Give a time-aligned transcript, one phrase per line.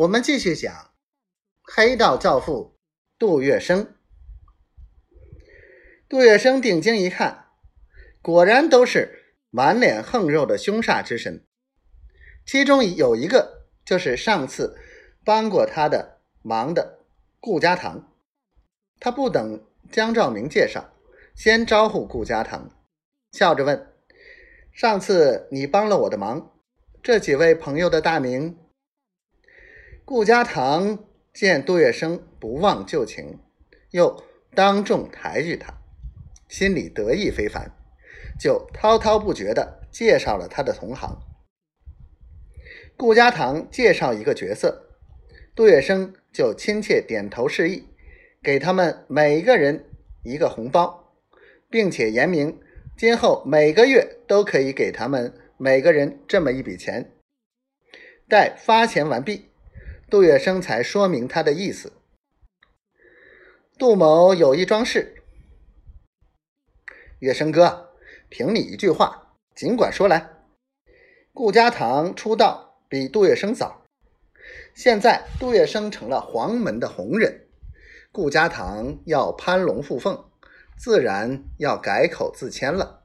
[0.00, 0.92] 我们继续讲
[1.62, 2.78] 黑道教父
[3.18, 3.88] 杜月笙。
[6.08, 7.48] 杜月笙定睛一看，
[8.22, 11.44] 果然都是满脸横肉的凶煞之神。
[12.46, 14.74] 其中有一个就是上次
[15.22, 17.00] 帮过他的忙的
[17.38, 18.10] 顾家堂。
[19.00, 19.62] 他不等
[19.92, 20.94] 江兆明介绍，
[21.34, 22.70] 先招呼顾家堂，
[23.32, 23.92] 笑着问
[24.72, 26.58] ：“上次你帮了我的忙，
[27.02, 28.56] 这几位朋友的大名？”
[30.10, 33.38] 顾家堂见杜月笙不忘旧情，
[33.92, 34.24] 又
[34.56, 35.72] 当众抬举他，
[36.48, 37.70] 心里得意非凡，
[38.36, 41.22] 就滔滔不绝地介绍了他的同行。
[42.96, 44.88] 顾家堂介绍一个角色，
[45.54, 47.84] 杜月笙就亲切点头示意，
[48.42, 49.84] 给他们每一个人
[50.24, 51.14] 一个红包，
[51.70, 52.58] 并且言明
[52.96, 57.12] 今后每个月都可以给他们每个人这么一笔钱。
[58.28, 59.49] 待发钱完毕。
[60.10, 61.92] 杜月笙才说明他的意思。
[63.78, 65.22] 杜某有一桩事，
[67.20, 67.92] 月笙哥，
[68.28, 70.30] 凭你一句话，尽管说来。
[71.32, 73.84] 顾家堂出道比杜月笙早，
[74.74, 77.46] 现在杜月笙成了黄门的红人，
[78.10, 80.28] 顾家堂要攀龙附凤，
[80.76, 83.04] 自然要改口自谦了。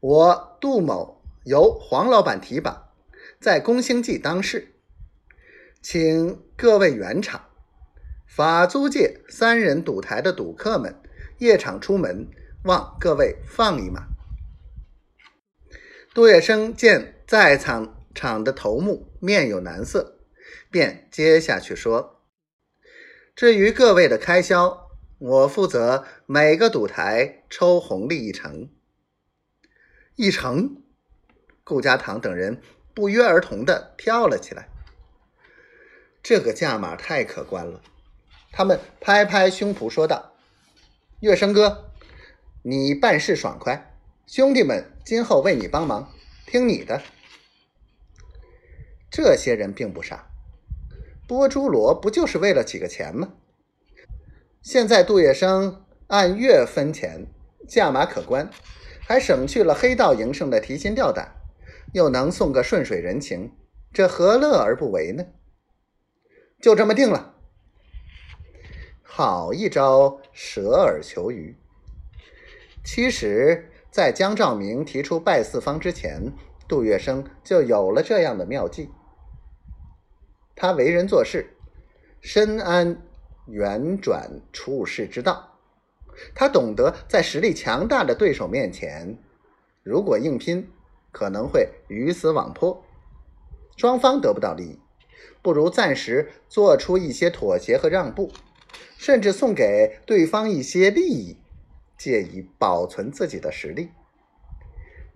[0.00, 2.92] 我杜某由黄老板提拔，
[3.40, 4.74] 在宫星记当事。
[5.90, 7.48] 请各位圆场
[8.26, 10.94] 法租界三人赌台的赌客们
[11.38, 12.28] 夜场出门，
[12.64, 14.02] 望各位放一马。
[16.12, 20.18] 杜月笙见在场场的头目面有难色，
[20.70, 22.20] 便接下去说
[23.34, 28.68] ：“至于各位的开销，我负责每个赌台抽红利一成。
[30.16, 30.82] 一成。”
[31.64, 32.60] 顾家堂等人
[32.92, 34.68] 不约而同的跳了起来。
[36.28, 37.80] 这个价码太可观了，
[38.52, 40.34] 他们拍拍胸脯说道
[41.20, 41.90] ：“月笙哥，
[42.60, 43.94] 你办事爽快，
[44.26, 46.12] 兄弟们今后为你帮忙，
[46.44, 47.00] 听你的。”
[49.10, 50.28] 这些人并不傻，
[51.26, 53.32] 剥猪罗不就是为了几个钱吗？
[54.60, 55.76] 现在杜月笙
[56.08, 57.26] 按月分钱，
[57.66, 58.50] 价码可观，
[59.00, 61.36] 还省去了黑道营生的提心吊胆，
[61.94, 63.50] 又能送个顺水人情，
[63.94, 65.24] 这何乐而不为呢？
[66.60, 67.34] 就这么定了，
[69.02, 71.56] 好一招舍尔求鱼。
[72.84, 76.32] 其实，在江兆明提出拜四方之前，
[76.66, 78.90] 杜月笙就有了这样的妙计。
[80.56, 81.56] 他为人做事
[82.20, 82.96] 深谙
[83.46, 85.60] 圆转处世之道，
[86.34, 89.16] 他懂得在实力强大的对手面前，
[89.84, 90.68] 如果硬拼，
[91.12, 92.84] 可能会鱼死网破，
[93.76, 94.80] 双方得不到利益。
[95.48, 98.30] 不如暂时做出一些妥协和让步，
[98.98, 101.38] 甚至送给对方一些利益，
[101.96, 103.88] 借以保存自己的实力。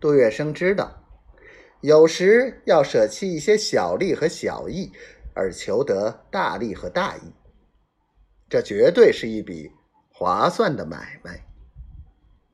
[0.00, 1.04] 杜月笙知道，
[1.82, 4.90] 有时要舍弃一些小利和小义，
[5.34, 7.34] 而求得大利和大义，
[8.48, 9.70] 这绝对是一笔
[10.08, 11.44] 划算的买卖。